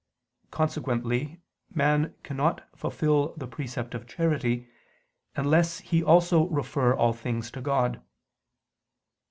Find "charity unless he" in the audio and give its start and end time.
4.07-6.03